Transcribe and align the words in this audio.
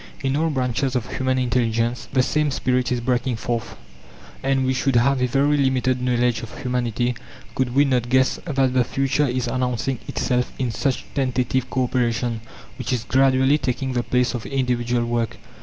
In 0.23 0.35
all 0.35 0.49
branches 0.49 0.95
of 0.95 1.17
human 1.17 1.37
intelligence 1.37 2.07
the 2.11 2.23
same 2.23 2.49
spirit 2.49 2.91
is 2.91 2.99
breaking 2.99 3.35
forth, 3.35 3.75
and 4.41 4.65
we 4.65 4.73
should 4.73 4.95
have 4.95 5.21
a 5.21 5.27
very 5.27 5.55
limited 5.57 6.01
knowledge 6.01 6.41
of 6.41 6.57
humanity 6.63 7.13
could 7.53 7.75
we 7.75 7.85
not 7.85 8.09
guess 8.09 8.39
that 8.45 8.73
the 8.73 8.83
future 8.83 9.27
is 9.27 9.47
announcing 9.47 9.99
itself 10.07 10.51
in 10.57 10.71
such 10.71 11.05
tentative 11.13 11.69
co 11.69 11.83
operation, 11.83 12.41
which 12.79 12.91
is 12.91 13.03
gradually 13.03 13.59
taking 13.59 13.93
the 13.93 14.01
place 14.01 14.33
of 14.33 14.47
individual 14.47 15.05
work. 15.05 15.37